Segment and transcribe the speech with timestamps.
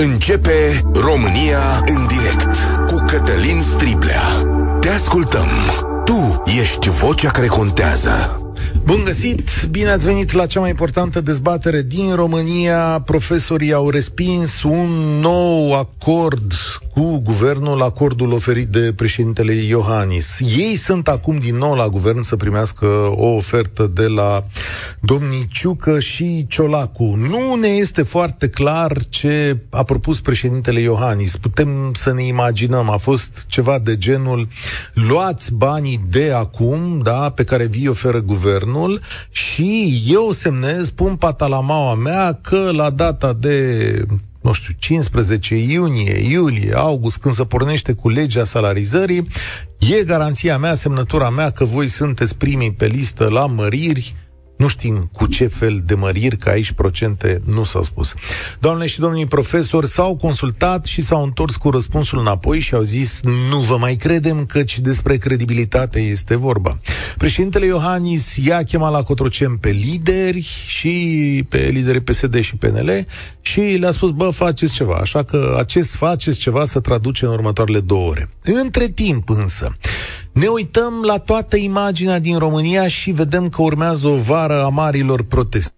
[0.00, 2.56] Începe România în direct
[2.86, 4.22] cu Cătălin Striblea.
[4.80, 5.48] Te ascultăm.
[6.04, 8.42] Tu ești vocea care contează.
[8.84, 9.50] Bun găsit!
[9.70, 13.02] Bine ați venit la cea mai importantă dezbatere din România.
[13.04, 14.88] Profesorii au respins un
[15.20, 16.52] nou acord
[16.98, 20.38] cu guvernul, acordul oferit de președintele Iohannis.
[20.40, 22.86] Ei sunt acum din nou la guvern să primească
[23.16, 24.44] o ofertă de la
[25.00, 27.04] domnii Ciucă și Ciolacu.
[27.04, 31.36] Nu ne este foarte clar ce a propus președintele Iohannis.
[31.36, 32.90] Putem să ne imaginăm.
[32.90, 34.48] A fost ceva de genul
[34.92, 41.94] luați banii de acum, da, pe care vi oferă guvernul și eu semnez, pun patalamaua
[41.94, 44.04] mea că la data de
[44.48, 49.26] nu știu, 15 iunie, iulie, august, când se pornește cu legea salarizării,
[49.78, 54.14] e garanția mea, semnătura mea că voi sunteți primii pe listă la măriri,
[54.58, 58.14] nu știm cu ce fel de măriri, că aici procente nu s-au spus.
[58.60, 63.20] Doamne și domnii profesori s-au consultat și s-au întors cu răspunsul înapoi și au zis
[63.50, 66.80] nu vă mai credem căci despre credibilitate este vorba.
[67.18, 73.06] Președintele Iohannis i-a chemat la Cotrocem pe lideri și pe liderii PSD și PNL
[73.40, 77.80] și le-a spus, bă, faceți ceva, așa că acest faceți ceva să traduce în următoarele
[77.80, 78.28] două ore.
[78.42, 79.76] Între timp însă,
[80.38, 85.22] ne uităm la toată imaginea din România și vedem că urmează o vară a marilor
[85.22, 85.72] proteste.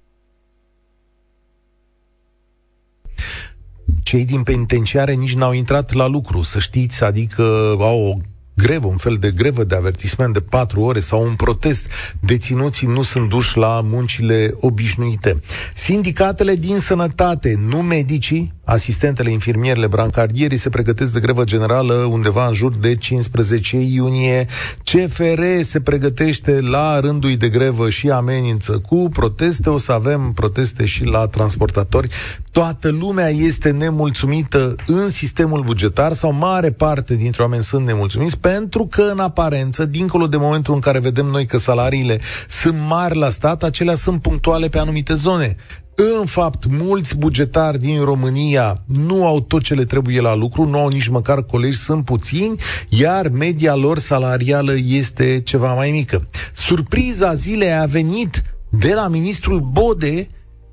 [4.03, 7.43] Cei din penitenciare nici n-au intrat la lucru, să știți, adică
[7.79, 8.17] au o
[8.55, 11.87] grevă, un fel de grevă de avertisment de patru ore sau un protest.
[12.21, 15.43] Deținuții nu sunt duși la muncile obișnuite.
[15.75, 22.55] Sindicatele din sănătate, nu medicii, asistentele, infirmierele, brancardierii se pregătesc de grevă generală undeva în
[22.55, 24.47] jur de 15 iunie.
[24.85, 29.71] CFR se pregătește la rândul de grevă și amenință cu proteste.
[29.71, 32.09] O să avem proteste și la transportatori.
[32.51, 38.87] Toată lumea este nemulțumită în sistemul bugetar sau mare parte dintre oameni sunt nemulțumiți pentru
[38.87, 43.29] că în aparență, dincolo de momentul în care vedem noi că salariile sunt mari la
[43.29, 45.57] stat, acelea sunt punctuale pe anumite zone.
[46.03, 50.79] În fapt, mulți bugetari din România nu au tot ce le trebuie la lucru, nu
[50.79, 56.29] au nici măcar colegi, sunt puțini, iar media lor salarială este ceva mai mică.
[56.53, 60.29] Surpriza zilei a venit de la ministrul Bode,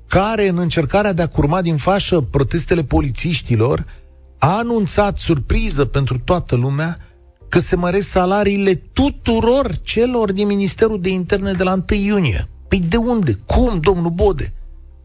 [0.06, 3.84] care, în încercarea de a curma din fașă protestele polițiștilor,
[4.38, 6.96] a anunțat surpriză pentru toată lumea
[7.48, 12.48] că se măresc salariile tuturor celor din Ministerul de Interne de la 1 iunie.
[12.68, 13.38] Păi de unde?
[13.46, 14.52] Cum, domnul Bode?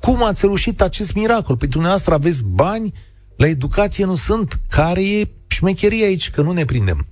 [0.05, 1.57] Cum ați reușit acest miracol?
[1.57, 2.93] Păi dumneavoastră aveți bani,
[3.35, 4.59] la educație nu sunt.
[4.69, 6.29] Care e șmecheria aici?
[6.29, 7.07] Că nu ne prindem.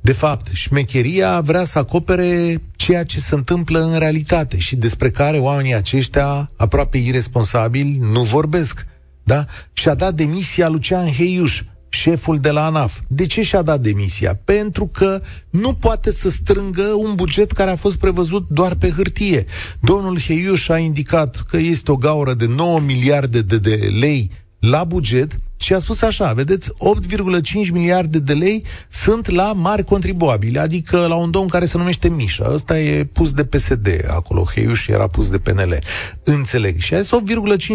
[0.00, 5.38] De fapt, șmecheria vrea să acopere ceea ce se întâmplă în realitate și despre care
[5.38, 8.86] oamenii aceștia, aproape irresponsabili, nu vorbesc.
[9.22, 9.44] Da?
[9.72, 11.62] Și-a dat demisia Lucian Heiuș,
[11.94, 13.00] șeful de la ANAF.
[13.08, 14.38] De ce și-a dat demisia?
[14.44, 19.44] Pentru că nu poate să strângă un buget care a fost prevăzut doar pe hârtie.
[19.80, 24.84] Domnul Heiuș a indicat că este o gaură de 9 miliarde de, de lei la
[24.84, 31.06] buget și a spus așa, vedeți, 8,5 miliarde de lei sunt la mari contribuabili, adică
[31.06, 32.50] la un domn care se numește Mișa.
[32.52, 35.78] Ăsta e pus de PSD acolo, Heiuș era pus de PNL.
[36.24, 36.78] Înțeleg.
[36.78, 37.10] Și a zis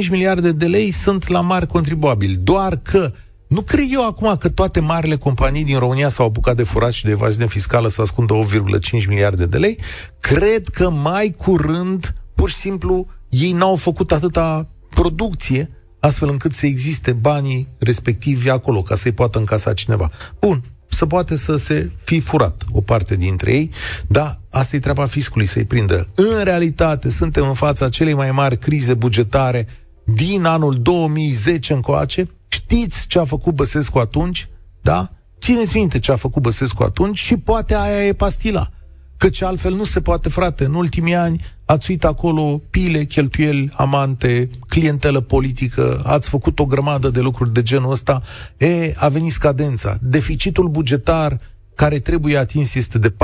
[0.03, 3.11] 8,5 miliarde de lei sunt la mari contribuabili, doar că
[3.49, 7.03] nu cred eu acum că toate marile companii din România s-au apucat de furat și
[7.03, 9.79] de evaziune fiscală să ascundă 8,5 miliarde de lei.
[10.19, 16.65] Cred că mai curând, pur și simplu, ei n-au făcut atâta producție astfel încât să
[16.65, 20.09] existe banii respectivi acolo, ca să-i poată încasa cineva.
[20.39, 23.71] Bun, să poate să se fi furat o parte dintre ei,
[24.07, 26.07] dar asta e treaba fiscului să-i prindă.
[26.15, 29.67] În realitate, suntem în fața celei mai mari crize bugetare
[30.03, 34.49] din anul 2010 încoace, Știți ce a făcut Băsescu atunci?
[34.81, 35.11] Da?
[35.39, 38.69] Țineți minte ce a făcut Băsescu atunci și poate aia e pastila.
[39.17, 40.65] Căci altfel nu se poate, frate.
[40.65, 47.09] În ultimii ani ați uit acolo pile, cheltuieli, amante, clientelă politică, ați făcut o grămadă
[47.09, 48.21] de lucruri de genul ăsta.
[48.57, 49.97] E, a venit scadența.
[50.01, 51.39] Deficitul bugetar
[51.75, 53.15] care trebuie atins este de 4,4,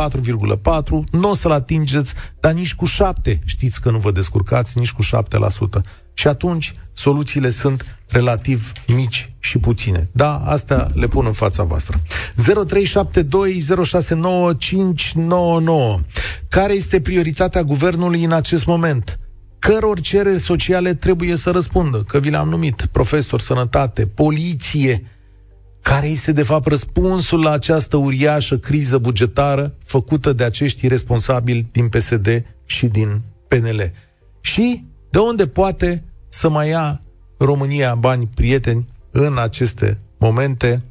[1.12, 5.04] nu o să-l atingeți, dar nici cu 7 știți că nu vă descurcați, nici cu
[5.04, 5.82] 7%.
[6.14, 10.10] Și atunci soluțiile sunt relativ mici și puține.
[10.12, 12.02] Da, astea le pun în fața voastră.
[12.02, 12.06] 0372069599.
[16.50, 19.20] Care este prioritatea guvernului în acest moment?
[19.60, 22.04] Căror cereri sociale trebuie să răspundă?
[22.08, 22.86] Că vi le-am numit.
[22.92, 25.10] Profesor, sănătate, poliție.
[25.82, 31.90] Care este, de fapt, răspunsul la această uriașă criză bugetară făcută de acești responsabili din
[31.90, 33.92] PSD și din PNL?
[34.42, 37.02] Și de unde poate să mai ia
[37.38, 40.82] România bani prieteni în aceste momente.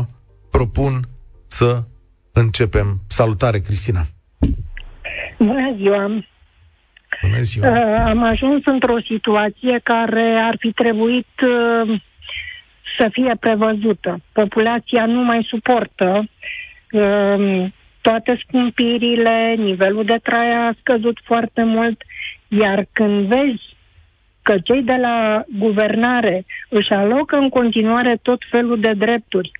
[0.00, 0.06] 0372069599
[0.50, 1.00] propun
[1.46, 1.82] să
[2.32, 3.00] începem.
[3.06, 4.02] Salutare, Cristina!
[5.38, 6.24] Bună ziua!
[7.22, 7.70] Bună ziua!
[7.70, 7.76] Uh,
[8.06, 12.00] am ajuns într-o situație care ar fi trebuit uh,
[12.98, 14.20] să fie prevăzută.
[14.32, 16.28] Populația nu mai suportă
[16.92, 17.66] uh,
[18.00, 22.02] toate scumpirile, nivelul de trai a scăzut foarte mult,
[22.48, 23.76] iar când vezi
[24.42, 29.50] că cei de la guvernare își alocă în continuare tot felul de drepturi,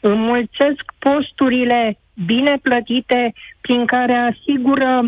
[0.00, 5.00] înmulțesc posturile bine plătite prin care asigură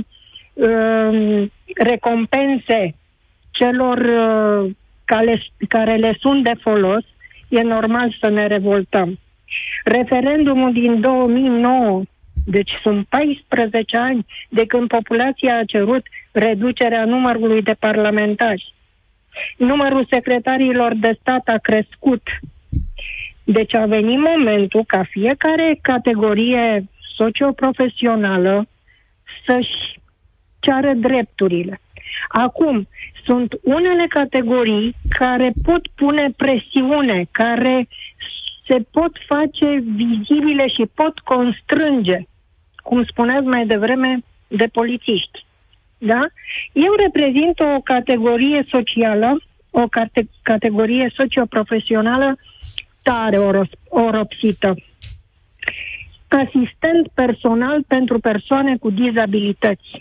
[0.53, 1.47] uh,
[1.77, 2.95] recompense
[3.51, 4.71] celor uh,
[5.05, 7.05] care, care le sunt de folos,
[7.49, 9.19] e normal să ne revoltăm.
[9.85, 12.03] Referendumul din 2009,
[12.45, 18.75] deci sunt 14 ani de când populația a cerut reducerea numărului de parlamentari.
[19.57, 22.23] Numărul secretarilor de stat a crescut.
[23.45, 26.85] Deci a venit momentul ca fiecare categorie
[27.17, 28.67] socioprofesională
[29.47, 30.01] să-și
[30.61, 31.81] ceară drepturile.
[32.29, 32.89] Acum,
[33.25, 37.89] sunt unele categorii care pot pune presiune, care
[38.71, 42.19] se pot face vizibile și pot constrânge,
[42.77, 45.45] cum spuneați mai devreme, de polițiști.
[45.99, 46.27] Da?
[46.73, 49.41] Eu reprezint o categorie socială,
[49.71, 52.39] o cate- categorie socioprofesională
[53.03, 53.39] tare
[53.89, 54.75] oropsită.
[56.29, 59.99] Asistent personal pentru persoane cu dizabilități.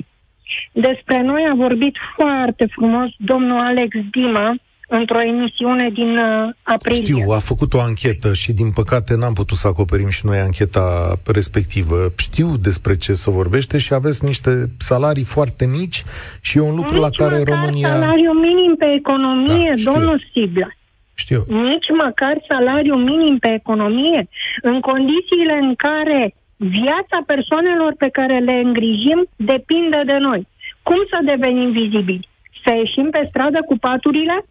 [0.71, 4.55] Despre noi a vorbit foarte frumos domnul Alex Dima
[4.89, 7.03] într-o emisiune din uh, aprilie.
[7.03, 11.15] Știu, a făcut o anchetă și din păcate n-am putut să acoperim și noi ancheta
[11.25, 11.95] respectivă.
[12.17, 16.03] Știu despre ce se vorbește și aveți niște salarii foarte mici
[16.41, 17.87] și e un lucru Nici la care România...
[17.87, 20.67] salariu minim pe economie, da, domnul Sibla.
[21.13, 21.41] Știu.
[21.47, 24.21] Nici măcar salariu minim pe economie,
[24.61, 30.47] în condițiile în care viața persoanelor pe care le îngrijim depinde de noi.
[30.83, 32.27] Cum să devenim vizibili?
[32.63, 34.45] Să ieșim pe stradă cu paturile?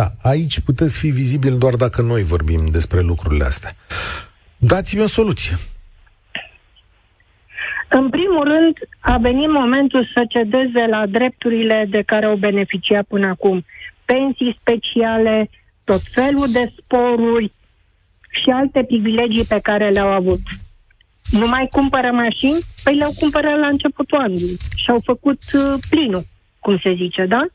[0.00, 3.72] Da, aici puteți fi vizibil doar dacă noi vorbim despre lucrurile astea.
[4.56, 5.56] Dați-mi o soluție.
[7.88, 13.26] În primul rând, a venit momentul să cedeze la drepturile de care au beneficiat până
[13.26, 13.64] acum.
[14.04, 15.50] Pensii speciale,
[15.84, 17.52] tot felul de sporuri,
[18.42, 20.40] și alte privilegii pe care le-au avut.
[21.30, 22.58] Nu mai cumpără mașini?
[22.84, 26.24] Păi le-au cumpărat la începutul anului și au făcut uh, plinul,
[26.60, 27.46] cum se zice, da?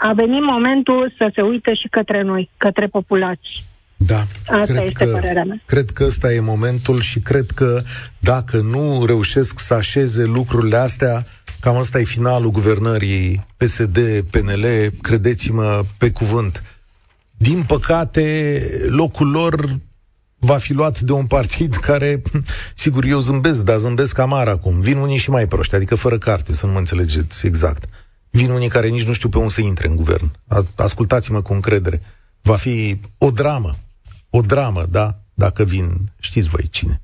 [0.00, 3.64] A venit momentul să se uite și către noi, către populații.
[3.96, 5.62] Da, Asta cred este că, părerea mea.
[5.66, 7.80] Cred că ăsta e momentul și cred că
[8.18, 11.24] dacă nu reușesc să așeze lucrurile astea,
[11.60, 13.98] cam ăsta e finalul guvernării PSD,
[14.30, 14.66] PNL,
[15.02, 16.62] credeți-mă pe cuvânt
[17.36, 19.80] din păcate, locul lor
[20.38, 22.22] va fi luat de un partid care,
[22.74, 24.80] sigur, eu zâmbesc, dar zâmbesc amar acum.
[24.80, 27.84] Vin unii și mai proști, adică fără carte, să nu mă înțelegeți exact.
[28.36, 30.30] Vin unii care nici nu știu pe unde să intre în guvern.
[30.74, 32.02] Ascultați-mă cu încredere.
[32.42, 33.76] Va fi o dramă.
[34.30, 35.18] O dramă, da?
[35.34, 37.00] Dacă vin, știți voi cine.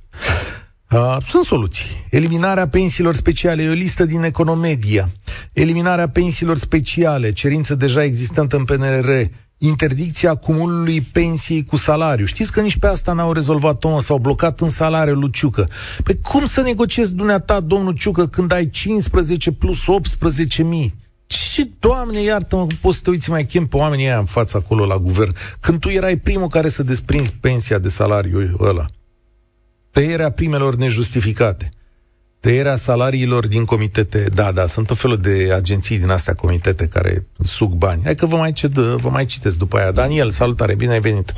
[0.90, 2.06] Uh, sunt soluții.
[2.10, 5.08] Eliminarea pensiilor speciale, e o listă din Economedia.
[5.52, 9.10] Eliminarea pensiilor speciale, cerință deja existentă în PNRR,
[9.58, 12.24] interdicția cumulului pensiei cu salariu.
[12.24, 15.68] Știți că nici pe asta n-au rezolvat-o, s-au blocat în salariul lui Ciucă.
[16.02, 21.00] Păi cum să negociezi dumneata, domnul Ciucă, când ai 15 plus 18 mii?
[21.52, 24.86] Ce, Doamne, iartă-mă, poți să te uiți mai chem pe oamenii aia în fața acolo
[24.86, 28.86] la guvern, când tu erai primul care să desprinzi pensia de salariu ăla.
[29.90, 31.72] Tăierea primelor nejustificate
[32.44, 37.12] tăierea salariilor din comitete, da, da, sunt o felul de agenții din astea comitete care
[37.58, 38.00] suc bani.
[38.06, 38.74] Hai că vă mai, ced,
[39.04, 39.92] vă mai citesc după aia.
[40.02, 41.28] Daniel, salutare, bine ai venit!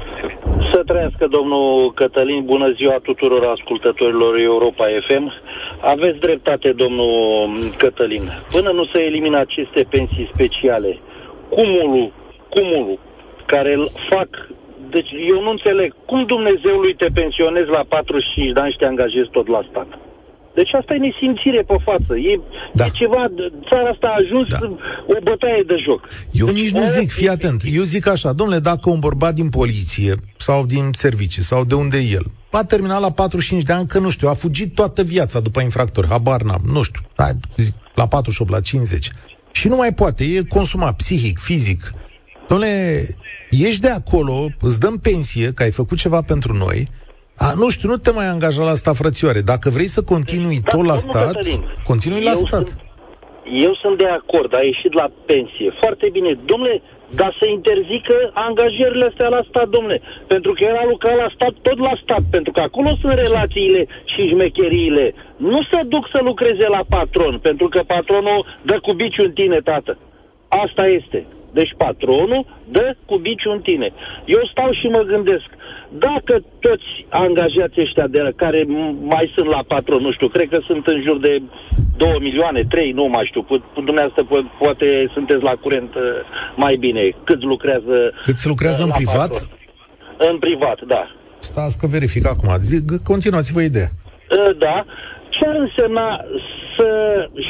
[0.72, 5.24] Să trăiască domnul Cătălin, bună ziua tuturor ascultătorilor Europa FM.
[5.80, 7.08] Aveți dreptate, domnul
[7.76, 8.24] Cătălin.
[8.52, 10.98] Până nu se elimină aceste pensii speciale,
[11.48, 12.12] cumulul,
[12.48, 12.98] cumulul
[13.46, 14.28] care îl fac
[14.96, 19.30] deci eu nu înțeleg cum Dumnezeului te pensionezi la 45 de ani și te angajezi
[19.36, 19.88] tot la stat.
[20.58, 22.12] Deci asta e nesimțire pe față.
[22.16, 22.40] E,
[22.72, 22.84] da.
[22.84, 23.22] e ceva,
[23.68, 24.58] țara asta a ajuns da.
[25.14, 26.00] o bătaie de joc.
[26.32, 29.48] Eu deci, nici nu zic, fii atent, eu zic așa, domnule, dacă un bărbat din
[29.48, 33.86] poliție sau din servicii sau de unde e el, a terminat la 45 de ani,
[33.86, 37.74] că nu știu, a fugit toată viața după infractori, habar n-am, nu știu, hai, zic,
[37.94, 39.10] la 48, la 50.
[39.52, 41.92] Și nu mai poate, e consumat psihic, fizic.
[42.48, 43.06] Domnule,
[43.50, 46.88] ești de acolo, îți dăm pensie, că ai făcut ceva pentru noi,
[47.36, 49.40] a, nu știu, nu te mai angaja la asta, frățioare.
[49.40, 52.66] Dacă vrei să continui da, tot la stat, Cătălin, continui la stat.
[52.66, 52.83] Sunt,
[53.44, 55.70] eu sunt de acord, a ieșit la pensie.
[55.80, 56.38] Foarte bine.
[56.44, 56.82] Domnule,
[57.14, 60.00] dar să interzică angajările astea la stat, domnule.
[60.26, 62.22] Pentru că era lucra la stat, tot la stat.
[62.30, 65.14] Pentru că acolo sunt relațiile și șmecheriile.
[65.36, 69.58] Nu se duc să lucreze la patron, pentru că patronul dă cu biciu în tine,
[69.58, 69.98] tată.
[70.48, 71.26] Asta este.
[71.58, 72.46] Deci patronul
[72.76, 73.88] dă cu biciu în tine.
[74.24, 75.48] Eu stau și mă gândesc,
[76.06, 76.34] dacă
[76.66, 78.60] toți angajații ăștia de care
[79.14, 81.42] mai sunt la patron, nu știu, cred că sunt în jur de
[81.96, 83.42] 2 milioane, 3, nu mai știu,
[83.74, 86.02] dumneavoastră po- poate sunteți la curent uh,
[86.56, 87.96] mai bine, cât lucrează...
[88.24, 89.30] Cât se lucrează în privat?
[89.30, 89.48] Patron.
[90.16, 91.02] În privat, da.
[91.38, 92.48] Stați că verific acum.
[93.04, 93.88] Continuați-vă ideea.
[94.30, 94.84] Uh, da.
[95.34, 96.08] Ce ar însemna
[96.76, 96.88] să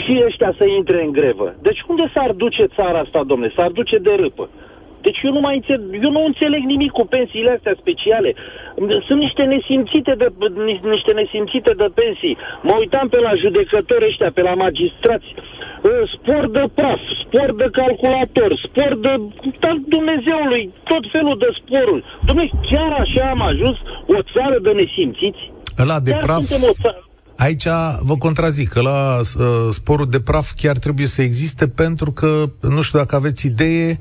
[0.00, 1.55] și ăștia să intre în grevă?
[1.62, 3.53] Deci unde s-ar duce țara asta, domne?
[3.57, 4.49] S-ar duce de râpă.
[5.07, 8.31] Deci eu nu mai înțeleg, eu nu înțeleg nimic cu pensiile astea speciale.
[9.07, 10.29] Sunt niște nesimțite de,
[10.95, 12.37] niște nesimțite de pensii.
[12.69, 15.29] Mă uitam pe la judecători ăștia, pe la magistrați.
[15.85, 19.12] Ă, spor de praf, spor de calculator, spor de...
[19.62, 22.05] Dar Dumnezeului, tot felul de sporuri.
[22.29, 23.76] Dom'le, chiar așa am ajuns
[24.17, 25.43] o țară de nesimțiți?
[25.83, 26.45] Ăla de chiar praf...
[27.37, 27.67] Aici
[28.00, 32.81] vă contrazic că la uh, sporul de praf chiar trebuie să existe pentru că, nu
[32.81, 33.99] știu dacă aveți idee,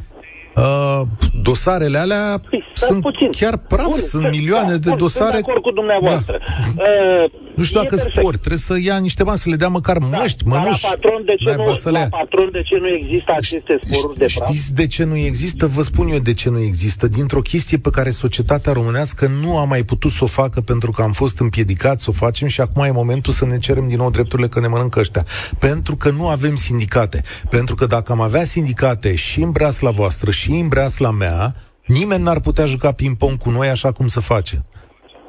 [0.55, 1.01] Uh,
[1.41, 3.29] dosarele alea păi, sunt puțin.
[3.31, 5.31] chiar praf, bun, sunt milioane da, de bun, dosare.
[5.31, 6.39] Sunt de acord cu dumneavoastră.
[6.75, 6.83] Da.
[6.83, 10.05] Uh, nu știu dacă spor, trebuie să ia niște bani, să le dea măcar da,
[10.17, 10.83] măști, mănuși.
[10.83, 14.49] La patron, de ce, nu, la patron, de ce nu există aceste sporuri de praf?
[14.49, 15.67] Știți de ce nu există?
[15.67, 17.07] Vă spun eu de ce nu există.
[17.07, 21.01] Dintr-o chestie pe care societatea românească nu a mai putut să o facă pentru că
[21.01, 24.09] am fost împiedicați să o facem și acum e momentul să ne cerem din nou
[24.09, 25.25] drepturile că ne mănâncă ăștia.
[25.59, 27.23] Pentru că nu avem sindicate.
[27.49, 32.23] Pentru că dacă am avea sindicate și în breasla voastră și în breasla mea, nimeni
[32.23, 34.65] n-ar putea juca ping-pong cu noi așa cum se face.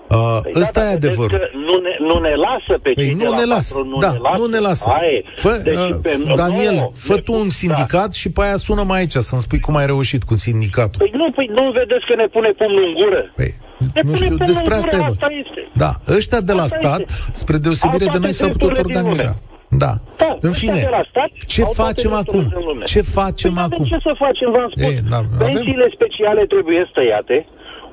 [0.09, 1.51] Uh, păi ăsta da, e adevărul.
[1.67, 3.75] Nu ne, nu ne lasă pe păi cei nu ne lasă.
[3.85, 4.41] nu da, ne lasă.
[4.41, 4.93] nu ne lasă.
[5.37, 8.13] Fă, deci, uh, pe, Daniel, nu, fă tu un sindicat da.
[8.13, 10.99] și pe aia sună mai aici să-mi spui cum ai reușit cu sindicatul.
[10.99, 13.33] Păi nu, păi nu vedeți că ne pune pumnul în gură?
[13.37, 13.55] Păi,
[13.95, 15.69] ne nu știu, despre asta, gură, asta este.
[15.75, 17.31] Da, ăștia de la asta stat, este.
[17.33, 19.37] spre deosebire de noi, s-au putut organiza.
[19.79, 19.93] Da.
[20.17, 20.37] da.
[20.41, 22.45] În fine, stat, ce facem acum?
[22.85, 23.85] Ce facem păi acum?
[23.85, 24.83] Ce să facem, v-am spus.
[24.83, 25.97] Ei, da, Pensiile avem...
[25.99, 27.47] speciale trebuie stăiate.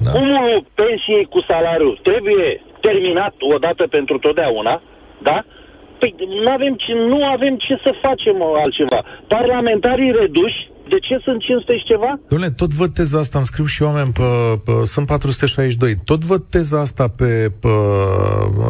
[0.05, 0.11] Da.
[0.11, 4.81] Cumulul pensiei cu salariul trebuie terminat odată pentru totdeauna,
[5.21, 5.38] da?
[6.00, 9.00] Păi nu avem ce, nu avem ce să facem altceva.
[9.27, 12.19] Parlamentarii reduși, de ce sunt 500 și ceva?
[12.31, 14.23] Dom'le, tot văd teza asta, am scris și oameni pe,
[14.65, 17.69] pe, sunt 462, tot văd teza asta pe, pe,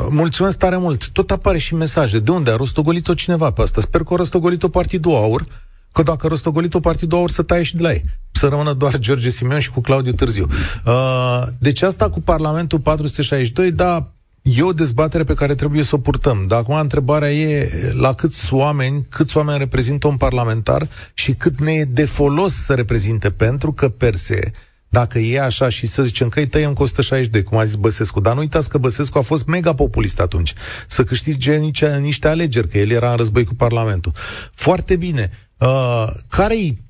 [0.09, 2.51] mulțumesc tare mult, tot apare și mesaje, de unde?
[2.51, 5.45] A rostogolit-o cineva pe asta, sper că a rostogolit-o Partidul Aur,
[5.91, 8.97] că dacă a rostogolit-o Partidul Aur să taie și de la ei, să rămână doar
[8.97, 10.47] George Simeon și cu Claudiu Târziu.
[10.85, 14.11] Uh, deci asta cu Parlamentul 462, da,
[14.41, 16.45] E o dezbatere pe care trebuie să o purtăm.
[16.47, 21.71] Dar acum întrebarea e la câți oameni, câți oameni reprezintă un parlamentar și cât ne
[21.71, 24.51] e de folos să reprezinte, pentru că per se,
[24.89, 28.19] dacă e așa și să zicem că îi tăiem cu 162, cum a zis Băsescu,
[28.19, 30.53] dar nu uitați că Băsescu a fost mega populist atunci,
[30.87, 34.11] să câștige niște, niște alegeri, că el era în război cu Parlamentul.
[34.53, 35.31] Foarte bine.
[35.57, 36.81] Uh, care-i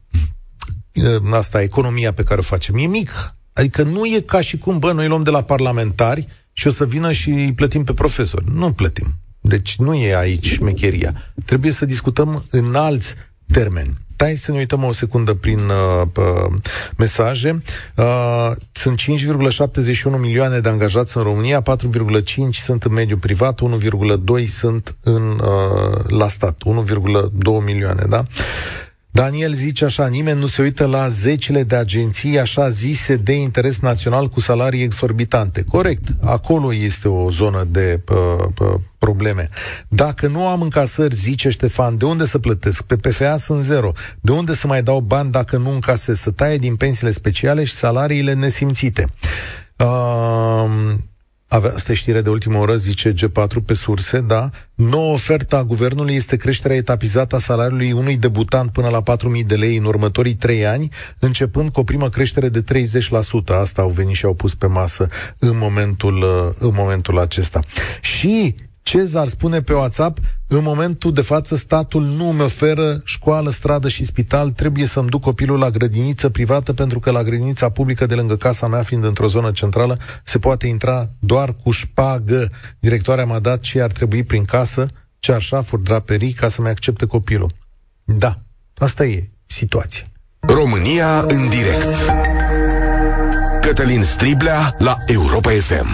[0.93, 2.75] uh, asta, economia pe care o facem?
[2.75, 3.36] E mic.
[3.53, 6.86] Adică nu e ca și cum, bă, noi luăm de la parlamentari și o să
[6.86, 8.46] vină și îi plătim pe profesori.
[8.53, 9.08] Nu plătim.
[9.41, 11.13] Deci nu e aici mecheria.
[11.46, 13.15] Trebuie să discutăm în alți
[13.51, 13.98] termeni.
[14.13, 16.53] Stai să ne uităm o secundă prin uh, uh,
[16.98, 17.62] mesaje.
[17.96, 23.60] Uh, sunt 5,71 milioane de angajați în România, 4,5 sunt în mediul privat,
[24.39, 28.24] 1,2 sunt în, uh, la stat, 1,2 milioane, da?
[29.21, 33.79] Daniel zice așa, nimeni nu se uită la zecile de agenții așa zise de interes
[33.79, 35.63] național cu salarii exorbitante.
[35.63, 39.49] Corect, acolo este o zonă de uh, uh, probleme.
[39.87, 42.81] Dacă nu am încasări, zice Ștefan, de unde să plătesc?
[42.81, 43.91] Pe PFA sunt zero.
[44.21, 46.19] De unde să mai dau bani dacă nu încasez?
[46.19, 49.07] Să taie din pensiile speciale și salariile nesimțite.
[49.77, 50.69] Uh,
[51.53, 54.50] avea, asta e știre de ultimă oră, zice G4 pe surse, da?
[54.75, 59.55] Noua oferta a guvernului este creșterea etapizată a salariului unui debutant până la 4.000 de
[59.55, 60.89] lei în următorii 3 ani,
[61.20, 62.84] începând cu o primă creștere de 30%.
[63.46, 66.25] Asta au venit și au pus pe masă în momentul,
[66.60, 67.60] în momentul acesta.
[68.01, 73.88] Și Cezar spune pe WhatsApp, în momentul de față statul nu mi oferă școală, stradă
[73.88, 78.15] și spital, trebuie să-mi duc copilul la grădiniță privată pentru că la grădinița publică de
[78.15, 82.50] lângă casa mea, fiind într-o zonă centrală, se poate intra doar cu șpagă.
[82.79, 84.88] Directoarea m-a dat ce ar trebui prin casă,
[85.19, 87.51] cearșafuri, draperii, ca să-mi accepte copilul.
[88.03, 88.35] Da,
[88.77, 90.05] asta e situația.
[90.39, 92.40] România în direct.
[93.71, 95.87] Cătălin Striblea la Europa FM.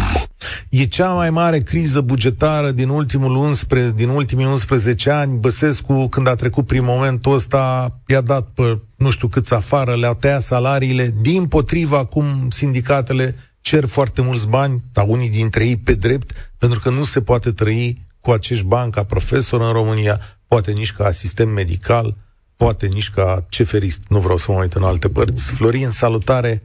[0.70, 5.38] E cea mai mare criză bugetară din, ultimul 11, din ultimii 11 ani.
[5.38, 10.14] Băsescu, când a trecut prin momentul ăsta, i-a dat pe nu știu câți afară, le-au
[10.14, 11.16] tăiat salariile.
[11.22, 16.80] Din potriva, acum sindicatele cer foarte mulți bani, dar unii dintre ei pe drept, pentru
[16.80, 21.06] că nu se poate trăi cu acești bani ca profesor în România, poate nici ca
[21.06, 22.16] asistent medical,
[22.56, 24.00] poate nici ca ceferist.
[24.08, 25.52] Nu vreau să mă uit în alte părți.
[25.52, 26.64] Florin, salutare!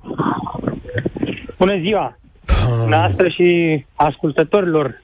[1.62, 2.18] Bună ziua!
[2.48, 2.88] Uh...
[2.88, 5.02] Noastră și ascultătorilor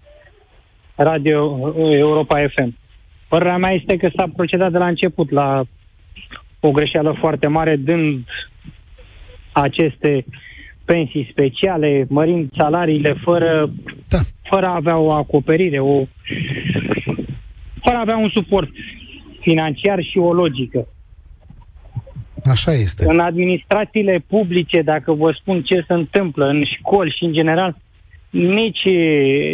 [0.94, 2.76] Radio Europa FM.
[3.28, 5.64] Părerea mea este că s-a procedat de la început la
[6.60, 8.24] o greșeală foarte mare, dând
[9.52, 10.24] aceste
[10.84, 13.70] pensii speciale, mărind salariile fără,
[14.08, 14.18] da.
[14.42, 16.04] fără a avea o acoperire, o,
[17.82, 18.68] fără a avea un suport
[19.40, 20.88] financiar și o logică.
[22.44, 23.04] Așa este.
[23.08, 27.76] În administrațiile publice, dacă vă spun ce se întâmplă, în școli și în general,
[28.30, 28.84] nici,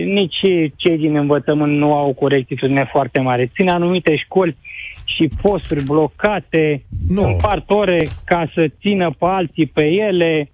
[0.05, 0.41] nici
[0.77, 3.51] cei din învățământ nu au o corectitudine foarte mare.
[3.55, 4.57] Țin anumite școli
[5.05, 7.23] și posturi blocate, no.
[7.23, 10.51] împart ore ca să țină pe alții pe ele,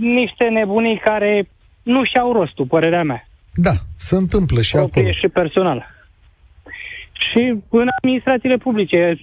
[0.00, 1.48] niște nebunii care
[1.82, 3.28] nu și-au rostul, părerea mea.
[3.54, 5.12] Da, se întâmplă și acolo.
[5.12, 5.86] și personal.
[7.12, 9.18] Și în administrațiile publice,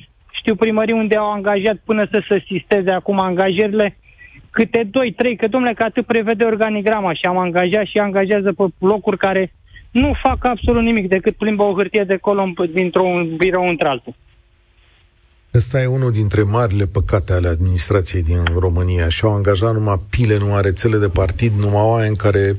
[0.50, 3.98] știu primării unde au angajat până să se sisteze acum angajările,
[4.50, 8.64] câte doi, trei, că domnule, că atât prevede organigrama și am angajat și angajează pe
[8.80, 9.52] locuri care
[9.92, 14.14] nu fac absolut nimic decât plimbă o hârtie de colon dintr-un birou într-altul.
[15.54, 20.38] Ăsta e unul dintre marile păcate ale administrației din România și au angajat numai pile,
[20.38, 22.56] numai rețele de partid, numai oameni care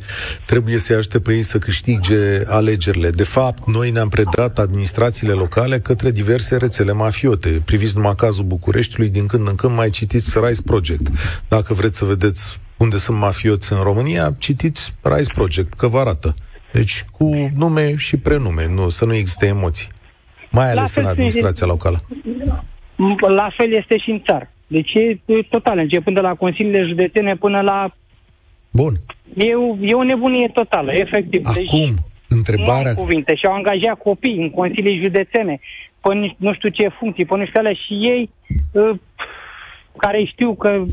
[0.47, 3.11] trebuie să-i ajute pe ei să câștige alegerile.
[3.11, 7.63] De fapt, noi ne-am predat administrațiile locale către diverse rețele mafiote.
[7.65, 11.09] Priviți numai cazul Bucureștiului, din când în când mai citiți Rise Project.
[11.49, 16.35] Dacă vreți să vedeți unde sunt mafioți în România, citiți Rise Project, că vă arată.
[16.73, 19.89] Deci cu nume și prenume, nu, să nu existe emoții.
[20.51, 22.05] Mai ales în administrația locală.
[23.29, 24.51] La fel este și în țară.
[24.67, 27.95] Deci e total, începând de la consiliile județene până la...
[28.71, 28.93] Bun.
[29.35, 31.41] E o, e o nebunie totală, efectiv.
[31.45, 31.93] Acum, deci,
[32.29, 32.93] întrebarea...
[32.93, 33.35] Nu cuvinte.
[33.35, 35.61] Și au angajat copii în consilii județene,
[36.01, 38.31] pe nu știu ce funcții, pe nu știu alea, și ei,
[38.73, 38.99] uh,
[39.97, 40.85] care știu că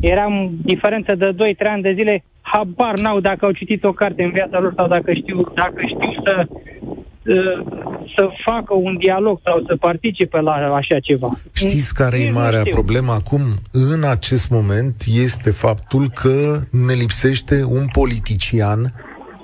[0.00, 4.30] eram diferență de 2-3 ani de zile, habar n-au dacă au citit o carte în
[4.30, 6.46] viața lor sau dacă știu, dacă știu să
[8.16, 11.38] să facă un dialog sau să participe la așa ceva.
[11.52, 13.40] Știți care e marea problemă acum?
[13.72, 18.94] În acest moment este faptul că ne lipsește un politician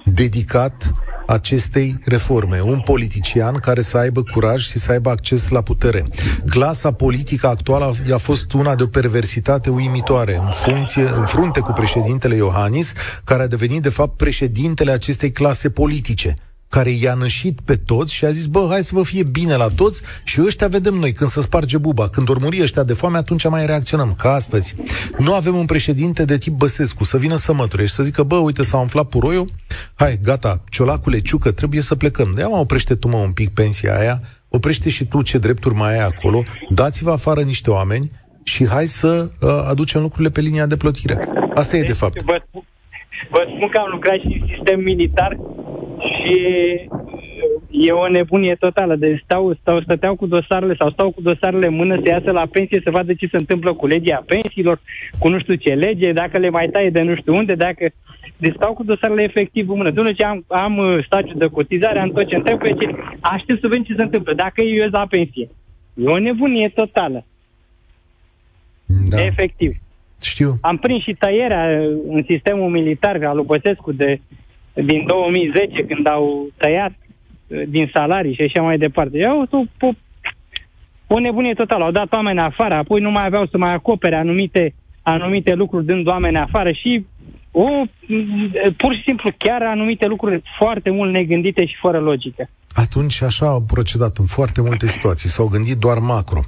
[0.05, 0.93] dedicat
[1.27, 2.61] acestei reforme.
[2.61, 6.05] Un politician care să aibă curaj și să aibă acces la putere.
[6.51, 11.73] Clasa politică actuală a fost una de o perversitate uimitoare, în, funcție, în frunte cu
[11.73, 12.93] președintele Iohannis,
[13.25, 16.37] care a devenit de fapt președintele acestei clase politice
[16.69, 19.67] care i-a nășit pe toți și a zis, bă, hai să vă fie bine la
[19.77, 22.09] toți și ăștia vedem noi când se sparge buba.
[22.09, 24.15] Când or muri ăștia de foame, atunci mai reacționăm.
[24.19, 24.75] Ca astăzi.
[25.19, 28.37] Nu avem un președinte de tip Băsescu să vină să măture și să zică, bă,
[28.37, 29.49] uite, s-a umflat puroiul,
[29.95, 32.33] hai, gata, ciolacule, ciucă, trebuie să plecăm.
[32.35, 35.93] De mă oprește tu, mă, un pic pensia aia, oprește și tu ce drepturi mai
[35.93, 38.11] ai acolo, dați-vă afară niște oameni
[38.43, 41.29] și hai să uh, aducem lucrurile pe linia de plătire.
[41.55, 42.23] Asta e de fapt.
[42.23, 42.43] Vă,
[43.31, 45.37] vă spun că am lucrat și în sistem militar
[46.29, 46.89] și
[47.71, 48.97] e o nebunie totală.
[48.97, 52.47] Deci stau, stau, stăteau cu dosarele sau stau cu dosarele în mână să iasă la
[52.51, 54.81] pensie să vadă ce se întâmplă cu legea pensiilor,
[55.19, 57.91] cu nu știu ce lege, dacă le mai taie de nu știu unde, dacă...
[58.37, 59.91] Deci stau cu dosarele efectiv în mână.
[59.91, 63.61] După ce am, am uh, stagiu de cotizare, am tot ce întreb pe ce aștept
[63.61, 64.35] să vedem ce se întâmplă.
[64.35, 65.49] Dacă eu ies la pensie.
[65.95, 67.25] E o nebunie totală.
[69.09, 69.25] Da.
[69.25, 69.77] Efectiv.
[70.23, 70.55] Știu.
[70.61, 74.21] Am prins și tăierea în sistemul militar al lui Băsescu de
[74.85, 76.93] din 2010, când au tăiat
[77.47, 79.19] uh, din salarii și așa mai departe.
[79.19, 79.91] Eu o, o,
[81.07, 81.85] o nebunie totală.
[81.85, 86.07] Au dat oameni afară, apoi nu mai aveau să mai acopere anumite, anumite lucruri dând
[86.07, 87.07] oameni afară și
[87.51, 87.67] o,
[88.77, 92.49] pur și simplu chiar anumite lucruri foarte mult negândite și fără logică.
[92.75, 96.41] Atunci așa au procedat în foarte multe situații, s-au gândit doar macro.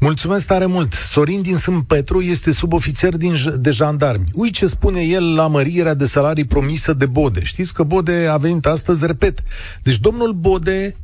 [0.00, 0.92] Mulțumesc tare mult!
[0.92, 4.24] Sorin din Sânt Petru este subofițer din, de jandarmi.
[4.34, 7.44] Ui ce spune el la mărirea de salarii promisă de Bode.
[7.44, 9.38] Știți că Bode a venit astăzi, repet.
[9.82, 10.96] Deci domnul Bode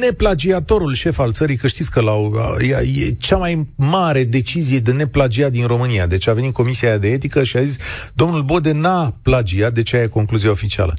[0.00, 2.12] neplagiatorul șef al țării, că știți că la
[2.60, 6.06] e, e cea mai mare decizie de neplagiat din România.
[6.06, 7.76] Deci a venit Comisia de Etică și a zis,
[8.12, 10.96] domnul Bode n-a plagiat, deci aia e concluzia oficială.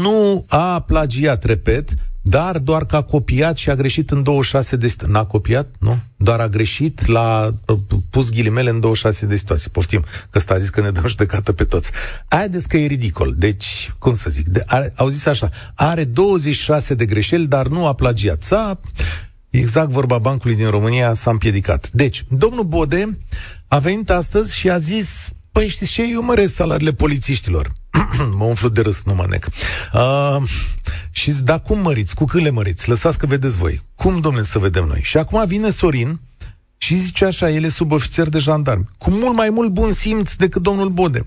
[0.00, 4.88] Nu a plagiat, repet, dar doar că a copiat și a greșit în 26 de
[4.88, 5.14] situații.
[5.14, 5.98] N-a copiat, nu?
[6.16, 7.54] Doar a greșit, l-a
[8.10, 9.70] pus ghilimele în 26 de situații.
[9.70, 11.90] Poftim, că ăsta a zis că ne dăm judecată pe toți.
[12.28, 13.34] Haideți că e ridicol.
[13.36, 17.86] Deci, cum să zic, de, are, au zis așa, are 26 de greșeli, dar nu
[17.86, 18.42] a plagiat.
[18.42, 18.80] S-a,
[19.50, 21.90] exact vorba bancului din România, s-a împiedicat.
[21.92, 23.18] Deci, domnul Bode
[23.68, 27.72] a venit astăzi și a zis, păi știți ce, eu măresc salariile polițiștilor.
[28.38, 29.46] mă umflu de râs, nu mă nec.
[29.92, 30.36] Uh,
[31.10, 32.14] și zic, da, cum măriți?
[32.14, 32.88] Cu cât le măriți?
[32.88, 33.82] Lăsați că vedeți voi.
[33.94, 35.00] Cum, domnule, să vedem noi?
[35.02, 36.20] Și acum vine Sorin
[36.76, 40.62] și zice așa, el e subofițer de jandarmi, cu mult mai mult bun simț decât
[40.62, 41.26] domnul Bode.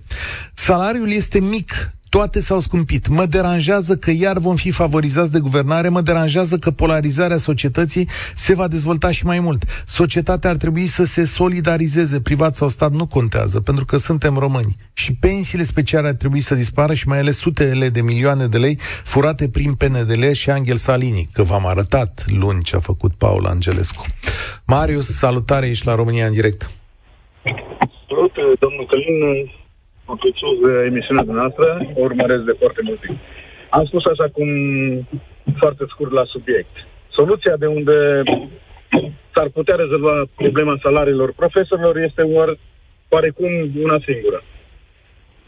[0.53, 3.07] Salariul este mic, toate s-au scumpit.
[3.07, 8.55] Mă deranjează că iar vom fi favorizați de guvernare, mă deranjează că polarizarea societății se
[8.55, 9.83] va dezvolta și mai mult.
[9.85, 14.75] Societatea ar trebui să se solidarizeze, privat sau stat nu contează, pentru că suntem români.
[14.93, 18.77] Și pensiile speciale ar trebui să dispară și mai ales sutele de milioane de lei
[19.03, 24.05] furate prin PNDL și Angel Salini, că v-am arătat luni ce a făcut Paul Angelescu.
[24.65, 26.69] Marius, salutare, ești la România în direct.
[28.07, 29.49] Salut, domnul Călin
[30.05, 33.17] apreciez emisiunea noastră, o urmăresc de foarte mult timp.
[33.69, 34.47] Am spus așa cum,
[35.57, 36.75] foarte scurt la subiect.
[37.09, 38.21] Soluția de unde
[39.33, 42.57] s-ar putea rezolva problema salariilor profesorilor este oar,
[43.09, 43.51] oarecum
[43.83, 44.43] una singură.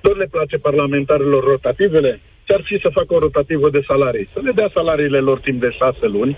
[0.01, 2.19] Tot le place parlamentarilor rotativele?
[2.43, 4.29] Ce-ar fi să facă o rotativă de salarii?
[4.33, 6.37] Să le dea salariile lor timp de șase luni,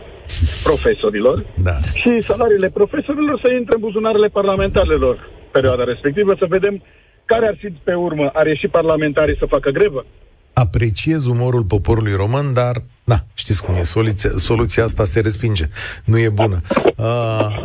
[0.64, 1.76] profesorilor, da.
[2.02, 6.84] și salariile profesorilor să intre în buzunarele parlamentarilor perioada respectivă, să vedem
[7.28, 8.30] care ar fi pe urmă?
[8.34, 10.06] Ar ieși parlamentarii să facă grevă?
[10.54, 15.70] Apreciez umorul poporului român, dar, da, știți cum e, soluția, soluția asta se respinge.
[16.06, 16.62] Nu e bună.
[16.96, 17.58] Uh,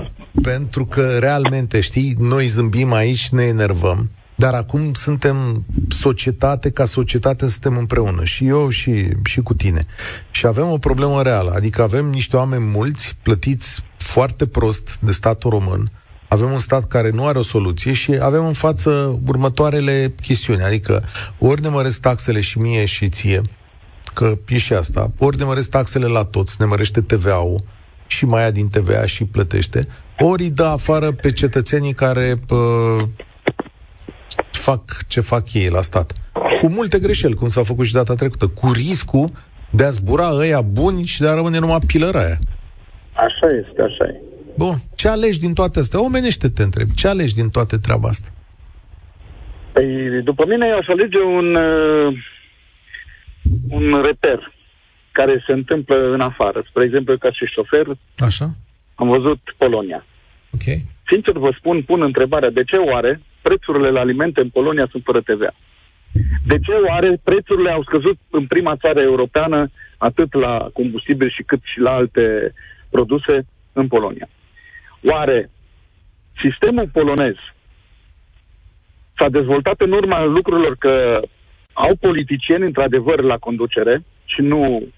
[0.43, 7.49] pentru că, realmente, știi, noi zâmbim aici, ne enervăm, dar acum suntem societate, ca societate
[7.49, 9.85] suntem împreună, și eu și, și cu tine.
[10.31, 15.51] Și avem o problemă reală, adică avem niște oameni mulți, plătiți foarte prost de statul
[15.51, 15.91] român,
[16.33, 21.03] avem un stat care nu are o soluție și avem în față următoarele chestiuni, adică
[21.39, 23.41] ori ne măresc taxele și mie și ție,
[24.15, 27.61] că e și asta, ori ne măresc taxele la toți, ne mărește TVA-ul
[28.07, 29.87] și mai ia din TVA și plătește,
[30.19, 32.57] ori îi dă afară pe cetățenii care pă,
[34.51, 36.13] fac ce fac ei la stat.
[36.61, 39.31] Cu multe greșeli, cum s-a făcut și data trecută, cu riscul
[39.71, 42.39] de a zbura ăia buni și de a rămâne numai pilăra aia.
[43.13, 44.32] Așa este, așa e.
[44.57, 44.75] Bun.
[44.95, 46.05] Ce alegi din toate astea?
[46.05, 46.87] Omenește te întreb.
[46.97, 48.29] Ce alegi din toate treaba asta?
[49.73, 52.19] Păi, după mine, eu aș alege un, uh,
[53.69, 54.53] un reper
[55.13, 56.65] care se întâmplă în afară.
[56.69, 57.87] Spre exemplu, ca și șofer,
[58.19, 58.51] Așa?
[58.95, 60.07] am văzut Polonia.
[60.55, 60.63] Ok.
[61.11, 65.21] Sincer vă spun, pun întrebarea, de ce oare prețurile la alimente în Polonia sunt fără
[65.21, 65.55] TVA?
[66.47, 71.61] De ce oare prețurile au scăzut în prima țară europeană atât la combustibil și cât
[71.63, 72.53] și la alte
[72.91, 74.29] produse în Polonia?
[75.05, 75.51] Oare
[76.43, 77.35] sistemul polonez
[79.19, 81.21] s-a dezvoltat în urma lucrurilor că
[81.73, 84.89] au politicieni într-adevăr la conducere și nu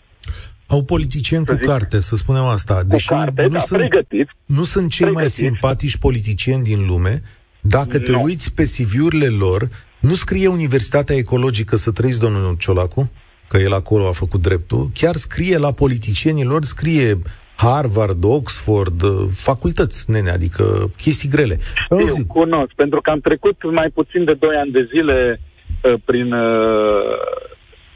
[0.66, 2.82] au politicieni cu zic, carte, să spunem asta.
[2.82, 5.14] Deși cu carte, nu, da, sunt, pregătit, nu sunt cei pregătit.
[5.14, 7.22] mai simpatici politicieni din lume.
[7.60, 8.22] Dacă te Nu.
[8.22, 9.68] uiți pe CV-urile lor,
[10.00, 13.10] nu scrie Universitatea Ecologică să trăiți, domnul Ciolacu,
[13.48, 17.18] că el acolo a făcut dreptul, chiar scrie la politicienii lor, scrie
[17.56, 21.56] Harvard, Oxford, uh, facultăți, nene, adică chestii grele.
[21.82, 25.40] Știu, Auzi, cunosc, pentru că am trecut mai puțin de 2 ani de zile
[25.82, 27.18] uh, prin uh,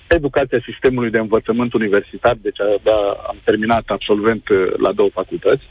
[0.08, 5.62] educația sistemului de învățământ universitar, deci da, am terminat absolvent uh, la două facultăți,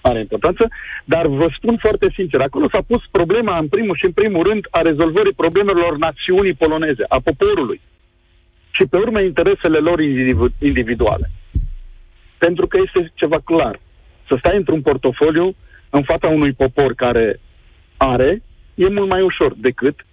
[0.00, 0.68] are importanță,
[1.04, 4.66] dar vă spun foarte sincer, acolo s-a pus problema în primul și în primul rând
[4.70, 7.80] a rezolvării problemelor națiunii poloneze, a poporului
[8.70, 11.30] și pe urmă interesele lor individu- individuale.
[12.38, 13.80] Pentru că este ceva clar.
[14.28, 15.54] Să stai într-un portofoliu
[15.90, 17.40] în fața unui popor care
[17.96, 18.42] are,
[18.74, 20.06] e mult mai ușor decât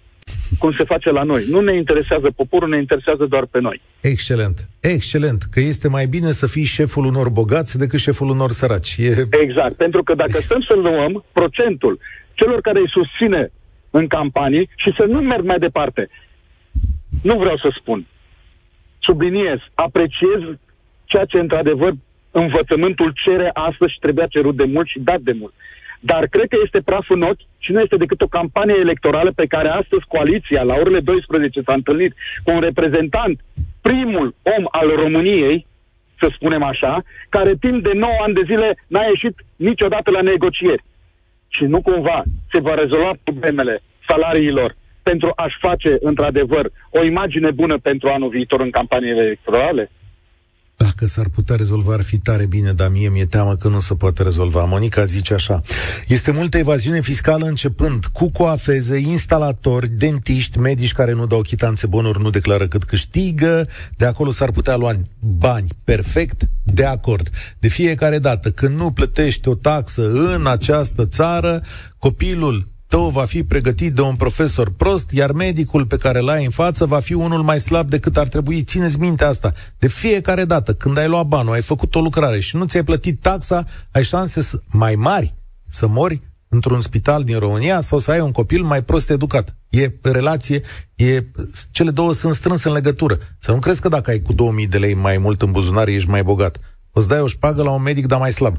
[0.58, 1.44] cum se face la noi.
[1.48, 3.80] Nu ne interesează poporul, ne interesează doar pe noi.
[4.00, 8.96] excelent, excelent, că este mai bine să fii șeful unor bogați decât șeful unor săraci.
[8.98, 9.26] E...
[9.30, 11.98] Exact, pentru că dacă stăm să luăm procentul
[12.34, 13.52] celor care îi susține
[13.90, 16.08] în campanii și să nu merg mai departe,
[17.22, 18.06] nu vreau să spun,
[18.98, 20.40] subliniez, apreciez
[21.04, 21.92] ceea ce într-adevăr
[22.42, 25.54] învățământul cere astăzi și trebuia cerut de mult și dat de mult.
[26.00, 29.46] Dar cred că este praf în ochi și nu este decât o campanie electorală pe
[29.46, 32.12] care astăzi coaliția, la orele 12, s-a întâlnit
[32.44, 33.40] cu un reprezentant,
[33.82, 35.66] primul om al României,
[36.20, 40.84] să spunem așa, care timp de 9 ani de zile n-a ieșit niciodată la negocieri.
[41.48, 42.22] Și nu cumva
[42.52, 48.60] se va rezolva problemele salariilor pentru a-și face, într-adevăr, o imagine bună pentru anul viitor
[48.60, 49.90] în campaniile electorale?
[50.76, 53.94] Dacă s-ar putea rezolva, ar fi tare bine, dar mie mi-e teamă că nu se
[53.94, 54.64] poate rezolva.
[54.64, 55.62] Monica zice așa.
[56.06, 62.22] Este multă evaziune fiscală începând cu coafeze, instalatori, dentiști, medici care nu dau chitanțe bonuri,
[62.22, 63.68] nu declară cât câștigă.
[63.96, 65.68] De acolo s-ar putea lua bani.
[65.84, 67.30] Perfect, de acord.
[67.58, 71.62] De fiecare dată când nu plătești o taxă în această țară,
[71.98, 76.50] copilul tău va fi pregătit de un profesor prost, iar medicul pe care l-ai în
[76.50, 78.64] față va fi unul mai slab decât ar trebui.
[78.64, 79.52] Țineți minte asta.
[79.78, 83.20] De fiecare dată, când ai luat banul, ai făcut o lucrare și nu ți-ai plătit
[83.20, 85.34] taxa, ai șanse mai mari
[85.68, 89.56] să mori într-un spital din România sau să ai un copil mai prost educat.
[89.68, 90.62] E relație,
[90.94, 91.24] e,
[91.70, 93.18] cele două sunt strânse în legătură.
[93.38, 96.08] Să nu crezi că dacă ai cu 2000 de lei mai mult în buzunar, ești
[96.08, 96.58] mai bogat.
[96.92, 98.56] O să dai o șpagă la un medic, dar mai slab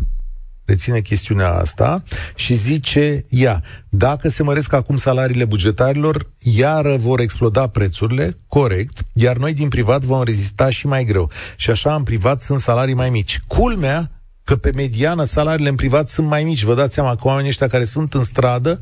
[0.68, 2.04] reține chestiunea asta
[2.36, 9.38] și zice ea, dacă se măresc acum salariile bugetarilor, iară vor exploda prețurile, corect, iar
[9.38, 11.32] noi din privat vom rezista și mai greu.
[11.56, 13.40] Și așa în privat sunt salarii mai mici.
[13.48, 14.12] Culmea
[14.44, 16.64] că pe mediană salariile în privat sunt mai mici.
[16.64, 18.80] Vă dați seama că oamenii ăștia care sunt în stradă,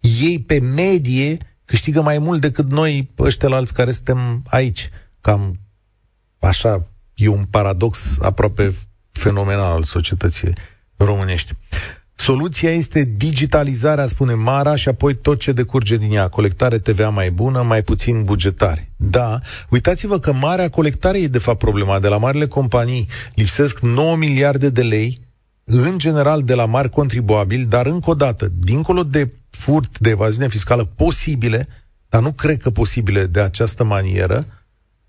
[0.00, 4.90] ei pe medie câștigă mai mult decât noi ăștia alți care suntem aici.
[5.20, 5.58] Cam
[6.38, 8.74] așa, e un paradox aproape
[9.12, 10.52] fenomenal al societății
[11.04, 11.52] românești.
[12.14, 16.28] Soluția este digitalizarea, spune Mara, și apoi tot ce decurge din ea.
[16.28, 18.92] Colectare TVA mai bună, mai puțin bugetare.
[18.96, 21.98] Da, uitați-vă că marea colectare e de fapt problema.
[21.98, 25.20] De la marile companii lipsesc 9 miliarde de lei,
[25.64, 30.48] în general de la mari contribuabili, dar încă o dată, dincolo de furt, de evaziune
[30.48, 31.68] fiscală posibile,
[32.08, 34.46] dar nu cred că posibile de această manieră,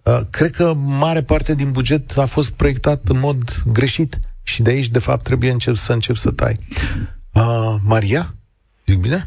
[0.04, 4.20] uh, cred că mare parte din buget a fost proiectat în mod greșit.
[4.50, 6.58] Și de aici, de fapt, trebuie încep să încep să tai.
[7.34, 8.34] Uh, Maria?
[8.86, 9.24] Zic bine?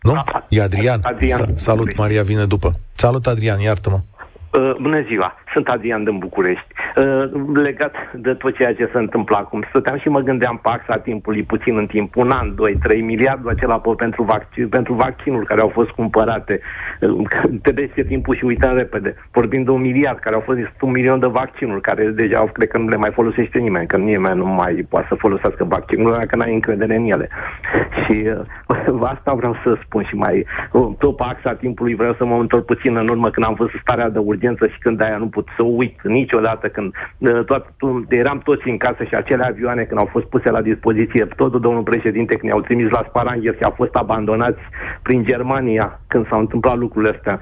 [0.00, 0.12] Nu?
[0.12, 1.00] Da, e Adrian.
[1.02, 1.56] Adrian.
[1.56, 2.78] Salut, Maria vine după.
[2.94, 4.00] Salut, Adrian, iartă-mă.
[4.60, 6.70] Uh, bună ziua, sunt Adrian din București.
[6.96, 10.96] Uh, legat de tot ceea ce se întâmplă acum, stăteam și mă gândeam pe axa
[10.96, 15.60] timpului, puțin în timp, un an, doi, trei miliarde acela pentru, vaccin, pentru vaccinuri care
[15.60, 16.60] au fost cumpărate.
[17.00, 17.26] Uh,
[17.62, 19.14] trece timpul și uităm repede.
[19.30, 22.68] Vorbim de un miliard, care au fost un milion de vaccinuri, care deja au, cred
[22.68, 26.36] că nu le mai folosește nimeni, că nimeni nu mai poate să folosească vaccinurile, dacă
[26.36, 27.28] n-ai încredere în ele.
[28.02, 28.28] Și
[28.68, 32.36] uh, asta vreau să spun și mai, uh, tot pe axa timpului vreau să mă
[32.40, 35.54] întorc puțin în urmă când am văzut starea de urgență și când aia nu pot
[35.56, 37.74] să uit niciodată când uh, toat,
[38.08, 41.82] eram toți în casă și acele avioane când au fost puse la dispoziție, totul domnul
[41.82, 44.60] președinte când i-au trimis la Sparangher și au fost abandonați
[45.02, 47.40] prin Germania când s-au întâmplat lucrurile astea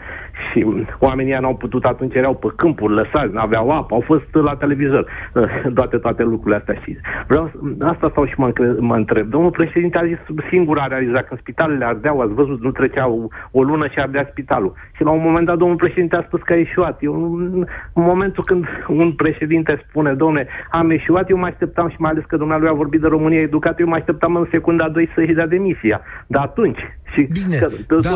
[0.51, 0.67] și
[0.99, 5.45] oamenii n-au putut atunci, erau pe câmpuri lăsați, n-aveau apă, au fost la televizor uh,
[5.75, 9.29] toate, toate lucrurile astea și vreau, asta stau și mă, mă întreb.
[9.29, 10.19] Domnul președinte a zis
[10.51, 14.29] singur a realizat că spitalele ardeau, ați văzut, nu trecea o, o lună și ardea
[14.31, 14.73] spitalul.
[14.97, 17.03] Și la un moment dat domnul președinte a spus că a ieșuat.
[17.03, 21.97] Eu, în, în momentul când un președinte spune, domne, am ieșuat, eu mai așteptam și
[21.99, 25.09] mai ales că dumnealui a vorbit de România educată, eu mai așteptam în secunda 2
[25.15, 26.01] să-și dea demisia.
[26.27, 26.79] Dar atunci...
[27.15, 28.11] Și Bine, că, da,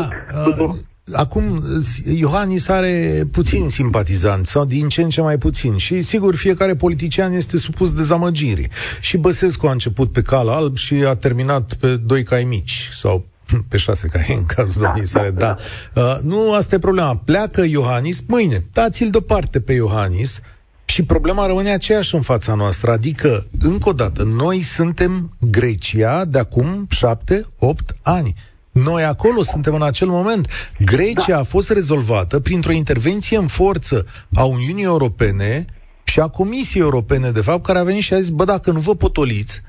[0.63, 0.69] uh,
[1.13, 1.63] Acum,
[2.05, 7.33] Iohannis are puțin simpatizanți sau din ce în ce mai puțin și sigur fiecare politician
[7.33, 8.69] este supus dezamăgirii.
[9.01, 13.25] Și Băsescu a început pe cal alb și a terminat pe doi cai mici sau
[13.67, 15.45] pe șase cai în cazul da, domniei sale, da.
[15.45, 15.55] da.
[16.01, 17.15] Uh, nu, asta e problema.
[17.15, 18.65] Pleacă Iohannis mâine.
[18.73, 20.39] Dați-l deoparte pe Iohannis
[20.85, 22.91] și problema rămâne aceeași în fața noastră.
[22.91, 28.35] Adică, încă o dată, noi suntem Grecia de acum șapte, opt ani.
[28.83, 30.47] Noi acolo suntem în acel moment.
[30.85, 31.39] Grecia da.
[31.39, 35.65] a fost rezolvată printr-o intervenție în forță a Uniunii Europene
[36.03, 38.79] și a Comisiei Europene, de fapt, care a venit și a zis, bă, dacă nu
[38.79, 39.61] vă potoliți,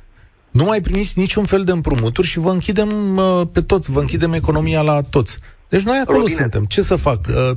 [0.50, 4.32] nu mai primiți niciun fel de împrumuturi și vă închidem uh, pe toți, vă închidem
[4.32, 5.38] economia la toți.
[5.68, 6.36] Deci noi acolo Robine.
[6.36, 6.64] suntem.
[6.64, 7.20] Ce să fac?
[7.28, 7.56] Uh,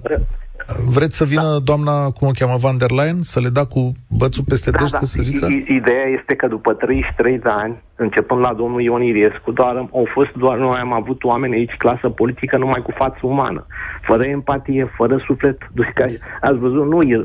[0.88, 1.60] Vreți să vină da.
[1.60, 4.98] doamna, cum o cheamă, Van der Leyen, să le da cu bățul peste da, dește,
[5.00, 5.06] da.
[5.06, 5.48] să zică?
[5.68, 10.32] Ideea este că după 33 de ani, începând la domnul Ion Iriescu, doar, au fost
[10.32, 13.66] doar, noi am avut oameni aici, clasă politică, numai cu față umană,
[14.02, 15.58] fără empatie, fără suflet.
[15.74, 17.24] Deci, ați văzut, nu, e,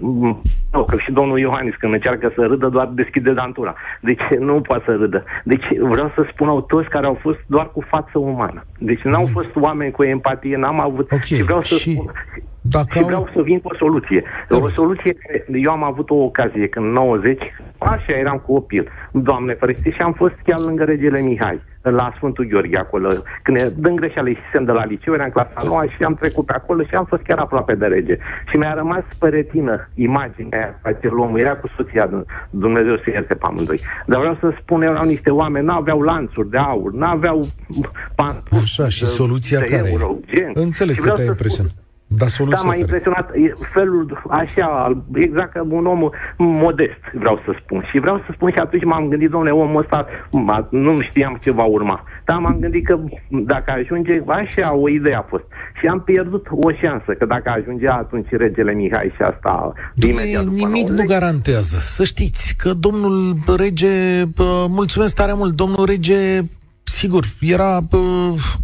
[0.73, 3.75] nu, că și domnul Iohannis, când încearcă să râdă, doar deschide dantura.
[4.01, 5.25] Deci nu poate să râdă.
[5.45, 8.65] Deci vreau să spun au toți care au fost doar cu față umană.
[8.79, 9.33] Deci n-au mm.
[9.33, 11.13] fost oameni cu empatie, n-am avut...
[11.13, 11.21] Okay.
[11.21, 11.91] Și vreau să și...
[11.91, 12.13] spun...
[12.71, 14.25] Dacă și vreau să vin cu o soluție.
[14.49, 14.57] Da.
[14.57, 15.17] O soluție,
[15.53, 17.39] eu am avut o ocazie când în 90,
[17.79, 22.47] așa eram cu opil, Doamne ferește, și am fost chiar lângă regele Mihai, la Sfântul
[22.51, 23.09] Gheorghe acolo.
[23.43, 26.83] Când dăm greșeală ieșisem de la liceu, eram clasa noua și am trecut pe acolo
[26.83, 28.17] și am fost chiar aproape de rege.
[28.51, 33.35] Și mi-a rămas pe retină imaginea aia, acel om, era cu soția, Dumnezeu să ierte
[33.35, 33.81] pe amândoi.
[34.07, 37.41] Dar vreau să spun, erau niște oameni, n-aveau lanțuri de aur, n-aveau
[38.15, 40.51] pantofii Așa, și soluția care euro, gen.
[40.55, 41.73] Înțeleg că te-ai impresionat.
[42.09, 47.57] Da, soluția Da, m-a impresionat e felul așa, exact ca un om modest, vreau să
[47.63, 47.89] spun.
[47.91, 51.51] Și vreau să spun și atunci m-am gândit, domnule, omul ăsta, ma, nu știam ce
[51.51, 52.05] va urma.
[52.25, 55.45] Dar m-am gândit că dacă ajunge, așa o idee a fost.
[55.81, 60.45] Și am pierdut o șansă, că dacă ajungea atunci regele Mihai și asta Dumne, imediat
[60.45, 61.77] nimic nu garantează.
[61.79, 64.25] Să știți că domnul rege,
[64.69, 66.41] mulțumesc tare mult, domnul rege
[66.99, 67.81] sigur, era,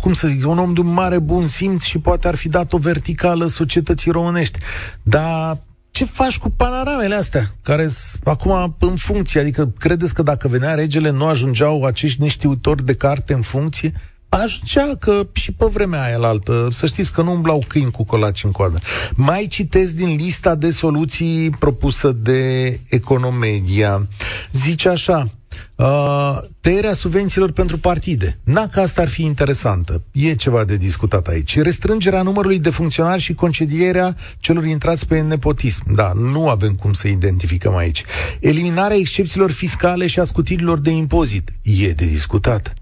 [0.01, 2.73] cum să zic, un om de un mare bun simț și poate ar fi dat
[2.73, 4.59] o verticală societății românești.
[5.03, 5.59] Dar
[5.91, 9.41] ce faci cu panoramele astea, care sunt acum în funcție?
[9.41, 13.93] Adică credeți că dacă venea regele nu ajungeau acești neștiutori de carte în funcție?
[14.29, 18.05] Ajungea că și pe vremea aia la altă, să știți că nu umblau câini cu
[18.05, 18.81] colaci în coadă.
[19.15, 24.09] Mai citesc din lista de soluții propusă de Economedia.
[24.53, 25.29] Zice așa,
[25.75, 28.39] Uh, tăierea subvențiilor pentru partide.
[28.45, 30.03] Na că asta ar fi interesantă.
[30.13, 31.59] E ceva de discutat aici.
[31.59, 35.95] Restrângerea numărului de funcționari și concedierea celor intrați pe nepotism.
[35.95, 38.05] Da, nu avem cum să identificăm aici.
[38.41, 41.51] Eliminarea excepțiilor fiscale și a scutirilor de impozit.
[41.63, 42.75] E de discutat.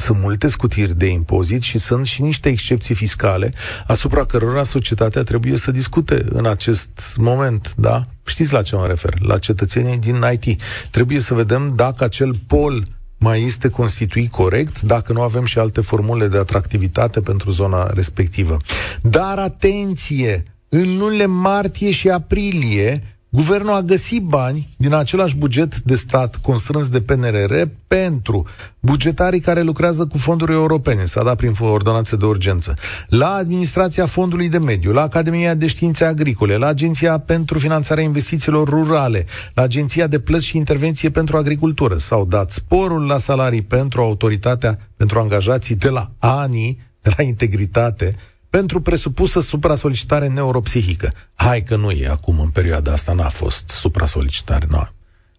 [0.00, 3.52] Sunt multe scutiri de impozit și sunt și niște excepții fiscale
[3.86, 8.04] asupra cărora societatea trebuie să discute în acest moment, da?
[8.26, 9.14] Știți la ce mă refer?
[9.20, 10.62] La cetățenii din IT.
[10.90, 12.86] Trebuie să vedem dacă acel pol
[13.18, 18.56] mai este constituit corect, dacă nu avem și alte formule de atractivitate pentru zona respectivă.
[19.02, 20.42] Dar atenție!
[20.68, 26.88] În lunile martie și aprilie, Guvernul a găsit bani din același buget de stat constrâns
[26.88, 28.46] de PNRR pentru
[28.80, 32.74] bugetarii care lucrează cu fonduri europene, s-a dat prin ordonanțe de urgență,
[33.08, 38.68] la Administrația Fondului de Mediu, la Academia de Științe Agricole, la Agenția pentru Finanțarea Investițiilor
[38.68, 41.96] Rurale, la Agenția de Plăți și Intervenție pentru Agricultură.
[41.96, 48.16] S-au dat sporul la salarii pentru autoritatea, pentru angajații de la ANI, de la Integritate,
[48.50, 51.12] pentru presupusă supra-solicitare neuropsihică.
[51.34, 54.88] Hai că nu e acum, în perioada asta, n-a fost supra-solicitare, nu.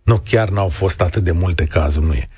[0.04, 2.30] Nu, chiar n-au fost atât de multe cazuri, nu e.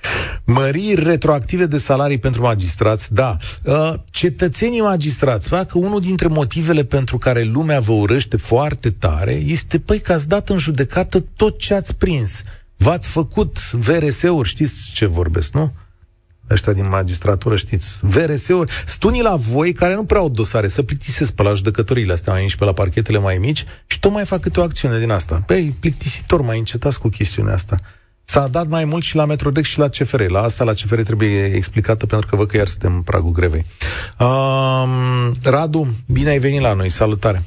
[0.44, 3.38] Măriri retroactive de salarii pentru magistrați, da.
[3.64, 9.80] Uh, cetățenii magistrați, că unul dintre motivele pentru care lumea vă urăște foarte tare este,
[9.80, 12.42] păi, că ați dat în judecată tot ce ați prins.
[12.76, 15.74] V-ați făcut VRS-uri, știți ce vorbesc, nu?
[16.52, 21.32] Ăștia din magistratură, știți, VRS-uri, stunii la voi care nu prea au dosare, să plictisesc
[21.32, 24.40] pe la judecătorile astea mai mici, pe la parchetele mai mici și tot mai fac
[24.40, 25.44] câte o acțiune din asta.
[25.46, 27.78] Păi, plictisitor, mai încetați cu chestiunea asta.
[28.24, 30.22] S-a dat mai mult și la Metrodex și la CFR.
[30.22, 33.66] La asta, la CFR, trebuie explicată pentru că văd că iar suntem în pragul grevei.
[34.20, 36.90] Um, Radu, bine ai venit la noi.
[36.90, 37.44] Salutare!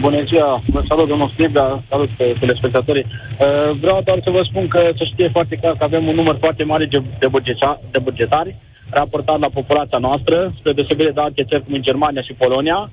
[0.00, 3.06] Bună ziua, vă salut domnul Snibda, salut pe telespectatorii.
[3.06, 6.36] Uh, vreau doar să vă spun că să știe foarte clar că avem un număr
[6.38, 6.84] foarte mare
[7.18, 8.56] de, bugeta, de bugetari
[8.90, 12.90] raportat la populația noastră, spre deosebire de alte țări cum în Germania și Polonia.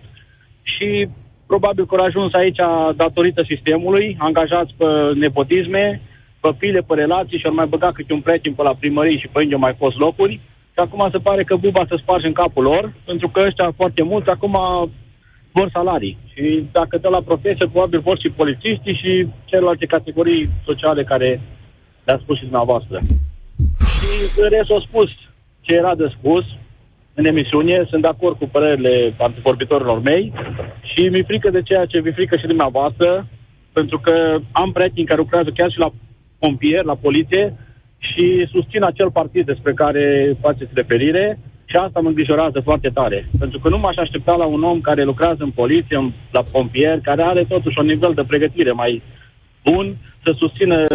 [0.62, 1.08] Și
[1.48, 2.60] probabil că au ajuns aici
[2.96, 6.02] datorită sistemului, angajați pe nepotisme,
[6.40, 9.28] pe file, pe relații și au mai băgat câte un prieten pe la primărie și
[9.28, 10.40] pe unde au mai fost locuri.
[10.74, 14.04] Și acum se pare că buba se sparge în capul lor, pentru că ăștia foarte
[14.04, 14.58] mulți acum
[15.58, 16.18] vor salarii.
[16.34, 21.42] Și dacă dă la profesie, probabil vor și polițiștii și celelalte categorii sociale care
[22.06, 22.98] le-a spus și dumneavoastră.
[23.94, 25.10] Și în rest au spus
[25.62, 26.46] ce era de spus
[27.14, 30.34] în emisiune, sunt de acord cu părerile antivorbitorilor mei
[30.82, 33.28] și mi frică de ceea ce mi frică și dumneavoastră,
[33.74, 35.90] pentru că am prieteni care lucrează chiar și la
[36.40, 37.44] pompier, la poliție
[37.98, 41.40] și susțin acel partid despre care faceți referire
[41.70, 43.30] și asta mă îngrijorează foarte tare.
[43.40, 47.24] Pentru că nu m-aș aștepta la un om care lucrează în poliție, la pompier, care
[47.24, 49.02] are totuși un nivel de pregătire mai
[49.64, 50.86] bun, să susțină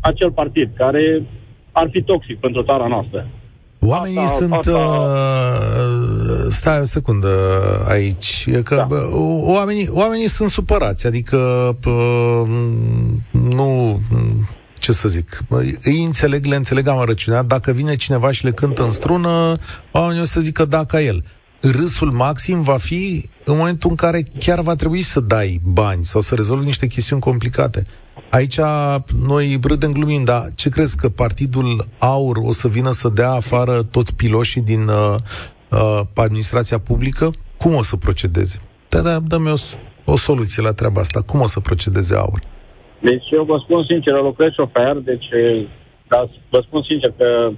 [0.00, 1.22] acel partid, care
[1.72, 3.26] ar fi toxic pentru țara noastră.
[3.78, 4.52] Oamenii asta, sunt...
[4.52, 4.70] Asta...
[4.70, 7.28] Uh, stai o secundă
[7.88, 8.48] aici.
[8.64, 8.96] Că da.
[9.44, 11.06] oamenii, oamenii sunt supărați.
[11.06, 11.36] Adică
[11.86, 12.48] uh,
[13.30, 14.00] nu
[14.82, 15.44] ce să zic,
[15.82, 19.58] îi înțeleg, le înțeleg amărăciunea, dacă vine cineva și le cântă în strună,
[19.92, 21.24] oamenii o să zică da ca el.
[21.60, 26.20] Râsul maxim va fi în momentul în care chiar va trebui să dai bani sau
[26.20, 27.86] să rezolvi niște chestiuni complicate.
[28.30, 28.60] Aici
[29.18, 33.82] noi râdem glumind, dar ce crezi că Partidul Aur o să vină să dea afară
[33.82, 35.14] toți piloșii din uh,
[35.68, 37.30] uh, administrația publică?
[37.56, 38.60] Cum o să procedeze?
[38.88, 39.54] Da, da, dă-mi o,
[40.04, 41.20] o soluție la treaba asta.
[41.20, 42.51] Cum o să procedeze Aur?
[43.02, 45.28] Deci eu vă spun sincer, eu lucrez șofer, deci
[46.08, 47.50] da, vă spun sincer că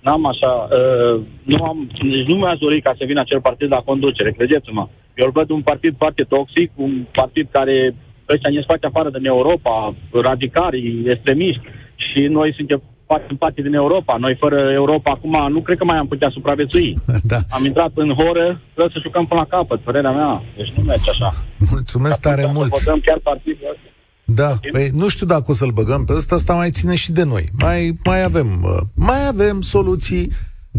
[0.00, 3.86] n-am așa, uh, nu am, nici nu mi-aș dori ca să vină acel partid la
[3.90, 4.88] conducere, credeți-mă.
[5.14, 7.94] Eu îl văd un partid foarte toxic, un partid care
[8.28, 11.62] ăștia ne scoate afară din Europa, radicari, extremiști,
[11.94, 14.16] și noi suntem facem parte din Europa.
[14.16, 16.94] Noi fără Europa acum nu cred că mai am putea supraviețui.
[17.32, 17.38] Da.
[17.56, 20.42] Am intrat în horă, trebuie să jucăm până la capăt, părerea mea.
[20.56, 21.34] Deci nu merge așa.
[21.70, 22.68] Mulțumesc tare Atunci mult.
[22.72, 23.91] Să votăm chiar partidul ăsta.
[24.24, 27.22] Da, păi nu știu dacă o să-l băgăm pe ăsta, asta mai ține și de
[27.22, 27.48] noi.
[27.52, 30.32] Mai, mai avem, uh, mai avem soluții,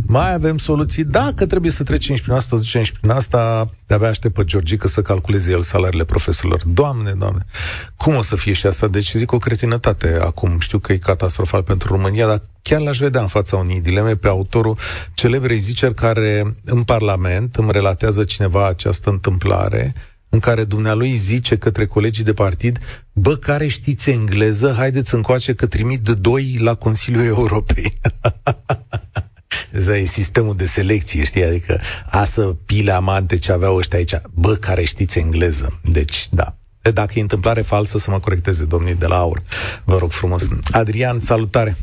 [0.08, 1.04] mai avem soluții.
[1.04, 4.44] Dacă trebuie să trecem și prin asta, o ducem și prin asta, de-abia aștept pe
[4.44, 6.62] Georgica să calculeze el salariile profesorilor.
[6.66, 7.46] Doamne, doamne,
[7.98, 8.88] cum o să fie și asta?
[8.88, 10.60] Deci zic o cretinătate acum.
[10.60, 14.28] Știu că e catastrofal pentru România, dar chiar l-aș vedea în fața unei dileme pe
[14.28, 14.78] autorul
[15.14, 19.94] celebrei ziceri care în Parlament îmi relatează cineva această întâmplare
[20.34, 22.78] în care dumnealui zice către colegii de partid,
[23.14, 27.94] bă, care știți engleză, haideți încoace că trimit doi la Consiliul Europei.
[29.78, 31.44] Ăsta e sistemul de selecție, știi?
[31.44, 31.80] Adică
[32.10, 34.22] asă pile amante ce aveau ăștia aici.
[34.34, 35.80] Bă, care știți engleză.
[35.84, 36.56] Deci, da.
[36.94, 39.42] Dacă e întâmplare falsă, să mă corecteze domnii de la AUR.
[39.84, 40.48] Vă rog frumos.
[40.72, 41.76] Adrian, salutare!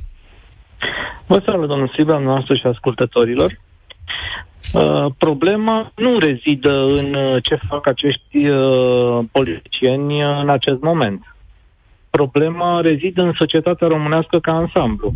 [1.27, 3.59] Vă salut, domnul Sibra, noastră și ascultătorilor.
[4.75, 11.35] Uh, problema nu rezidă în uh, ce fac acești uh, politicieni în acest moment.
[12.11, 15.15] Problema rezidă în societatea românească ca ansamblu.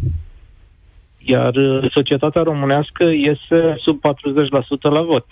[1.19, 5.27] Iar uh, societatea românească iese sub 40% la vot.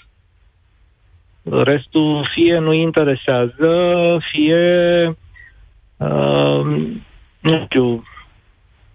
[1.42, 3.70] Restul fie nu interesează,
[4.32, 5.06] fie
[5.96, 6.64] uh,
[7.40, 8.02] nu știu,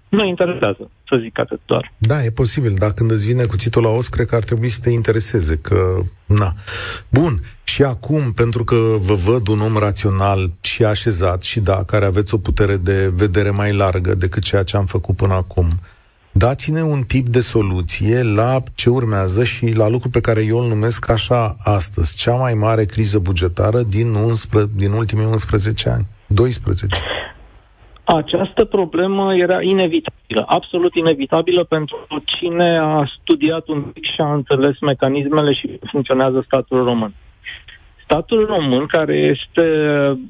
[0.09, 1.93] nu interesează, să zic atât doar.
[1.97, 2.73] Da, e posibil.
[2.73, 5.95] Dacă când îți vine cuțitul la os, cred că ar trebui să te intereseze, că,
[6.25, 6.53] na.
[7.09, 12.05] Bun, și acum, pentru că vă văd un om rațional și așezat și da, care
[12.05, 15.79] aveți o putere de vedere mai largă decât ceea ce am făcut până acum,
[16.31, 20.67] dați-ne un tip de soluție la ce urmează și la lucru pe care eu îl
[20.67, 26.99] numesc așa astăzi, cea mai mare criză bugetară din, 11, din ultimii 11 ani, 12.
[28.15, 34.79] Această problemă era inevitabilă, absolut inevitabilă pentru cine a studiat un pic și a înțeles
[34.79, 37.13] mecanismele și cum funcționează statul român.
[38.03, 39.67] Statul român, care este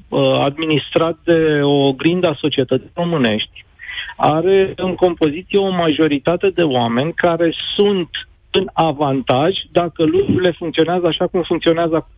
[0.09, 3.65] uh, administrat de o grindă a societății românești,
[4.15, 8.09] are în compoziție o majoritate de oameni care sunt
[8.51, 12.11] în avantaj dacă lucrurile funcționează așa cum funcționează acum.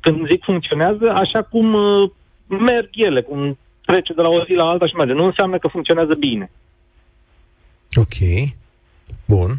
[0.00, 2.10] Când zic funcționează, așa cum uh,
[2.46, 5.12] merg ele, cum trece de la o zi la alta și merge.
[5.12, 6.50] Nu înseamnă că funcționează bine.
[7.94, 8.16] Ok.
[9.26, 9.50] Bun.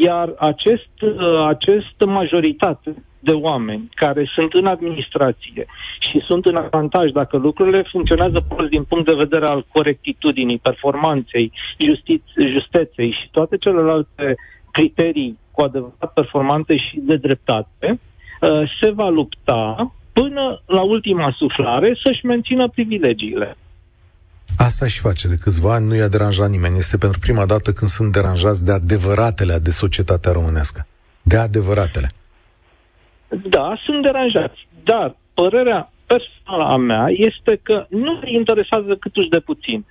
[0.00, 5.66] Iar acest, uh, acest majoritate de oameni care sunt în administrație
[5.98, 11.52] și sunt în avantaj dacă lucrurile funcționează prost din punct de vedere al corectitudinii, performanței,
[11.78, 14.34] justiț- justeței și toate celelalte
[14.70, 18.00] criterii cu adevărat performante și de dreptate,
[18.40, 23.56] uh, se va lupta până la ultima suflare să-și mențină privilegiile.
[24.58, 26.78] Asta și face de câțiva ani, nu i-a deranjat nimeni.
[26.78, 30.86] Este pentru prima dată când sunt deranjați de adevăratele de societatea românească.
[31.22, 32.08] De adevăratele.
[33.28, 39.28] Da, sunt deranjați, dar părerea personală a mea este că nu îi interesează cât uși
[39.28, 39.84] de puțin.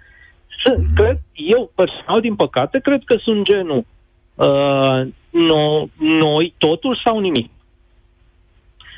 [0.64, 0.86] Să, mm.
[0.96, 3.86] Cred, eu personal, din păcate, cred că sunt genul
[4.36, 7.50] uh, no, noi, totul sau nimic.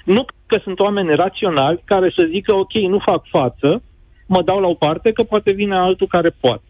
[0.05, 3.81] Nu că sunt oameni raționali care să zică, ok, nu fac față,
[4.25, 6.63] mă dau la o parte că poate vine altul care poate.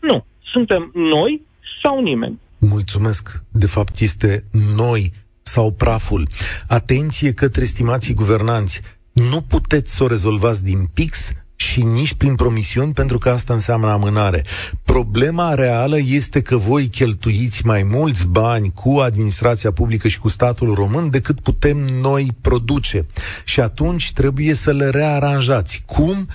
[0.00, 0.24] Nu.
[0.52, 1.42] Suntem noi
[1.82, 2.40] sau nimeni.
[2.58, 3.42] Mulțumesc.
[3.52, 4.44] De fapt, este
[4.76, 5.12] noi
[5.42, 6.28] sau praful.
[6.68, 8.80] Atenție către stimații guvernanți.
[9.12, 13.90] Nu puteți să o rezolvați din pix și nici prin promisiuni, pentru că asta înseamnă
[13.90, 14.44] amânare.
[14.82, 20.74] Problema reală este că voi cheltuiți mai mulți bani cu administrația publică și cu statul
[20.74, 23.06] român decât putem noi produce.
[23.44, 25.82] Și atunci trebuie să le rearanjați.
[25.86, 26.28] Cum?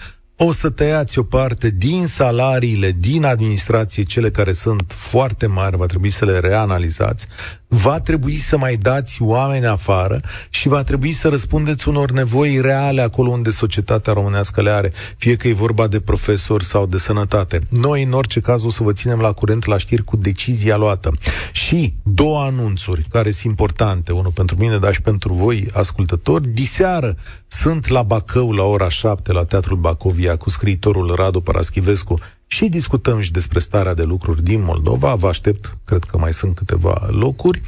[0.43, 5.85] o să tăiați o parte din salariile din administrație, cele care sunt foarte mari, va
[5.85, 7.27] trebui să le reanalizați,
[7.73, 13.01] va trebui să mai dați oameni afară și va trebui să răspundeți unor nevoi reale
[13.01, 17.61] acolo unde societatea românească le are, fie că e vorba de profesori sau de sănătate.
[17.69, 21.11] Noi, în orice caz, o să vă ținem la curent la știri cu decizia luată.
[21.51, 26.47] Și două anunțuri care sunt importante, unul pentru mine, dar și pentru voi, ascultători.
[26.47, 27.15] Diseară
[27.47, 32.19] sunt la Bacău la ora 7 la Teatrul Bacovia cu scriitorul Radu Paraschivescu
[32.53, 35.15] și discutăm și despre starea de lucruri din Moldova.
[35.15, 37.61] Vă aștept, cred că mai sunt câteva locuri.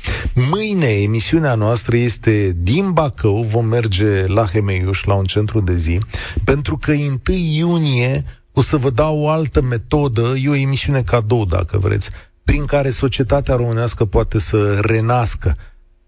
[0.49, 5.99] Mâine emisiunea noastră este din Bacău, vom merge la Hemeiuș, la un centru de zi,
[6.43, 11.45] pentru că 1 iunie o să vă dau o altă metodă, e o emisiune cadou,
[11.45, 12.09] dacă vreți,
[12.43, 15.57] prin care societatea românească poate să renască.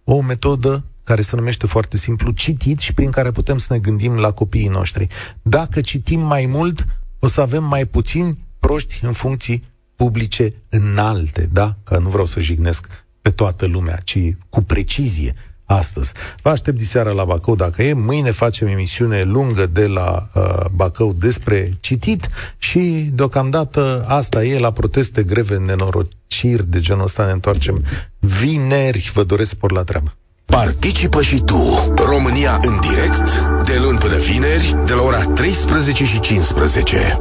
[0.04, 4.18] O metodă care se numește foarte simplu citit și prin care putem să ne gândim
[4.18, 5.08] la copiii noștri.
[5.42, 6.86] Dacă citim mai mult,
[7.20, 9.64] o să avem mai puțini proști în funcții
[9.96, 11.76] publice înalte, da?
[11.84, 12.88] Că nu vreau să jignesc
[13.22, 14.18] pe toată lumea, ci
[14.50, 15.36] cu precizie
[15.66, 16.12] astăzi.
[16.42, 17.94] Vă aștept diseară la Bacău dacă e.
[17.94, 24.72] Mâine facem emisiune lungă de la uh, Bacău despre citit și deocamdată asta e la
[24.72, 27.84] proteste, greve, nenorociri de genul ăsta ne întoarcem
[28.20, 29.12] vineri.
[29.14, 30.16] Vă doresc spor la treabă.
[30.46, 36.20] Participă și tu, România în direct, de luni până vineri, de la ora 13 și
[36.20, 37.18] 15.